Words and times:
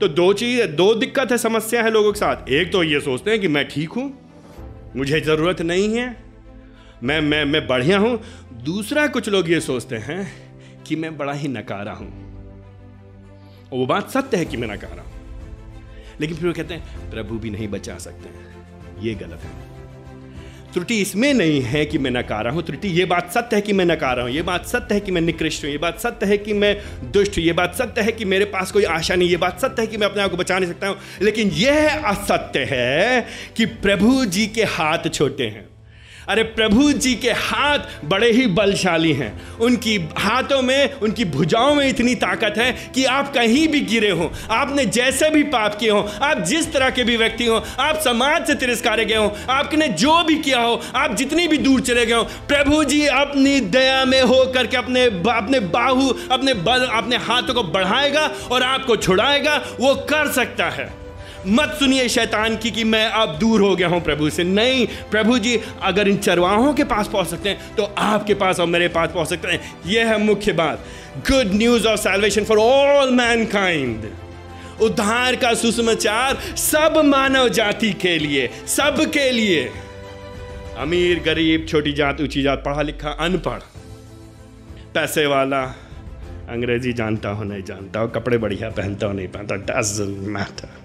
तो 0.00 0.08
दो 0.08 0.32
चीज़, 0.32 0.66
दो 0.66 0.94
दिक्कत 0.94 1.32
है, 1.32 1.38
समस्या 1.38 1.82
है 1.82 1.90
लोगों 1.90 2.12
के 2.12 2.18
साथ। 2.18 2.48
एक 2.48 2.72
तो 2.72 2.82
ये 2.82 3.00
सोचते 3.00 3.30
हैं 3.30 3.40
कि 3.40 3.48
मैं 3.48 3.68
ठीक 3.68 3.88
हूँ, 3.88 4.12
मुझे 4.96 5.20
ज़रूरत 5.20 5.60
नहीं 5.62 5.94
है, 5.96 6.16
मैं 7.02 7.20
मैं 7.20 7.44
मैं 7.44 7.66
बढ़िया 7.66 7.98
हूँ। 7.98 8.20
दूसरा 8.64 9.06
कुछ 9.06 9.28
लोग 9.28 9.50
ये 9.50 9.60
सोचते 9.60 9.96
हैं 9.96 10.26
कि 10.86 10.96
मैं 10.96 11.16
बड़ा 11.18 11.32
ही 11.32 11.48
नकारा 11.48 11.92
हूँ। 11.92 12.08
और 13.72 13.78
वो 13.78 13.86
बात 13.86 14.10
सत्य 14.10 14.36
है 14.36 14.44
कि 14.44 14.56
मैं 14.56 14.68
नकारा 14.68 15.02
हूँ। 15.02 15.12
लेकिन 16.20 16.36
फिर 16.36 16.48
वो 16.48 16.54
कहते 16.54 16.74
हैं, 16.74 17.10
प्रभु 17.10 17.38
भी 17.38 17.50
नहीं 17.50 17.68
बचा 17.68 17.98
सकते 17.98 18.28
हैं। 18.28 19.00
ये 19.02 19.14
गलत 19.14 19.40
है। 19.44 19.79
त्रुटि 20.74 21.00
इसमें 21.00 21.34
नहीं 21.34 21.62
है 21.62 21.84
कि 21.86 21.98
मैं 21.98 22.10
नकारा 22.10 22.50
हूँ। 22.50 22.62
त्रुटि, 22.62 22.88
ये 22.88 23.04
बात 23.04 23.30
सत्य 23.32 23.56
है 23.56 23.62
कि 23.62 23.72
मैं 23.72 23.84
नकारा 23.84 24.22
हूँ। 24.22 24.30
ये 24.30 24.42
बात 24.42 24.66
सत्य 24.66 24.94
है 24.94 25.00
कि 25.00 25.12
मैं 25.12 25.20
निकृष्ट 25.20 25.64
हूँ। 25.64 25.70
ये 25.70 25.78
बात 25.78 25.98
सत्य 25.98 26.26
है 26.26 26.38
कि 26.38 26.52
मैं 26.52 26.76
दुष्ट 27.12 27.38
हूँ। 27.38 27.44
ये 27.44 27.52
बात 27.52 27.74
सत्य 27.74 28.00
है 28.00 28.12
कि 28.12 28.24
मेरे 28.24 28.44
पास 28.44 28.72
कोई 28.72 28.84
आशा 28.84 29.14
नहीं। 29.14 29.28
ये 29.28 29.36
बात 29.36 29.60
सत्य 29.60 29.82
है 29.82 29.88
कि 29.88 29.96
मैं 29.96 30.06
अपने 30.06 30.22
आप 30.22 30.30
को 30.30 30.36
बचा 30.36 30.58
नहीं 30.58 30.70
सकता 30.72 30.86
हूँ। 30.86 30.96
लेकिन 31.22 31.48
यह 31.48 32.06
असत्य 32.06 32.64
है 32.70 33.26
कि 33.56 33.66
प्रभु 33.66 34.24
जी 34.24 34.46
के 34.46 34.62
हाथ 34.62 35.08
छोटे 35.08 35.44
हैं। 35.44 35.69
अरे 36.30 36.42
प्रभु 36.42 36.92
जी 36.92 37.14
के 37.14 37.30
हाथ 37.30 37.78
बड़े 38.04 38.30
ही 38.32 38.46
बलशाली 38.46 39.12
हैं। 39.12 39.30
उनकी 39.58 39.96
हाथों 40.18 40.60
में, 40.62 40.92
उनकी 40.92 41.24
भुजाओं 41.24 41.74
में 41.74 41.86
इतनी 41.88 42.14
ताकत 42.14 42.54
है 42.58 42.70
कि 42.94 43.04
आप 43.04 43.32
कहीं 43.34 43.66
भी 43.68 43.80
गिरे 43.80 44.10
हो, 44.10 44.30
आपने 44.50 44.84
जैसे 44.86 45.30
भी 45.30 45.42
पाप 45.42 45.74
किए 45.74 45.90
हो, 45.90 46.00
आप 46.22 46.38
जिस 46.38 46.72
तरह 46.72 46.90
के 46.90 47.04
भी 47.04 47.16
व्यक्ति 47.16 47.46
हो, 47.46 47.56
आप 47.80 47.98
समाज 47.98 48.46
से 48.46 48.54
तिरस्कारे 48.54 49.04
गए 49.04 49.16
हो, 49.16 49.34
आपने 49.50 49.88
जो 49.88 50.22
भी 50.24 50.36
किया 50.36 50.60
हो, 50.60 50.80
आप 50.94 51.16
जितनी 51.16 51.48
भी 51.48 51.58
दूर 51.58 51.80
चले 51.80 52.06
गए 52.06 52.14
हो, 52.14 52.22
प्रभु 52.48 52.82
जी 52.84 53.04
अपनी 53.06 53.60
दया 53.60 54.04
में 54.04 54.22
हो 54.22 54.44
करके 54.54 54.76
अपने 54.76 55.04
अपने 55.04 55.60
बाहु, 55.60 56.08
अपने 56.30 56.54
बल, 56.54 56.86
अपने 56.92 57.16
हाथों 57.16 57.54
को 57.54 57.62
बढ़ाएगा 57.62 58.30
और 58.52 58.62
आपको 58.62 58.96
छुड़ाएगा, 58.96 59.56
वो 59.80 59.94
कर 60.10 60.32
सकता 60.32 60.70
है। 60.70 60.99
मत 61.46 61.76
सुनिए 61.78 62.08
शैतान 62.08 62.56
की 62.56 62.70
कि 62.70 62.84
मैं 62.84 63.04
अब 63.06 63.36
दूर 63.38 63.60
हो 63.60 63.74
गया 63.76 63.88
हूँ 63.88 64.00
प्रभु 64.00 64.30
से। 64.30 64.44
नहीं, 64.44 64.86
प्रभु 65.10 65.38
जी, 65.38 65.58
अगर 65.82 66.08
इन 66.08 66.16
चरवाहों 66.16 66.72
के 66.74 66.84
पास 66.84 67.08
पहुँच 67.08 67.26
सकते 67.26 67.48
हैं 67.48 67.74
तो 67.76 67.82
आपके 67.98 68.34
पास 68.34 68.60
और 68.60 68.66
मेरे 68.66 68.88
पास 68.88 69.10
पहुँच 69.10 69.28
सकते 69.28 69.48
हैं। 69.48 69.72
यह 69.86 70.08
है 70.08 70.18
मुख्य 70.18 70.52
बात। 70.52 70.84
Good 71.30 71.54
news 71.54 71.86
of 71.86 72.00
salvation 72.00 72.44
for 72.44 72.58
all 72.58 73.10
mankind 73.46 74.10
उद्धार 74.82 75.36
का 75.36 75.52
सुसमाचार 75.54 76.36
सब 76.56 77.00
मानव 77.04 77.48
जाति 77.48 77.92
के 77.92 78.18
लिए, 78.18 78.48
सब 78.66 79.04
के 79.12 79.30
लिए। 79.30 79.70
अमीर, 80.78 81.18
गरीब, 81.20 81.66
छोटी 81.68 81.92
जात, 81.92 82.20
ऊँची 82.20 82.42
जात, 82.42 82.62
पढ़ा 82.66 82.82
लिखा, 82.82 83.10
अनपढ़। 83.20 83.60
पैसे 84.94 85.26
वाला, 85.26 85.62
अंग्रेज़ी 86.48 86.92
जानता 86.92 87.28
हो, 87.28 87.44
नहीं 87.44 87.62
जानता 87.62 88.00
हो, 88.00 88.08
कपड़े 88.08 88.38
बढ़िया 88.38 88.68
पहनता 88.70 89.06
हो, 89.06 89.12
नहीं 89.12 89.28
पहनता 89.28 89.56
डजेंट 89.56 90.18
मैटर 90.28 90.78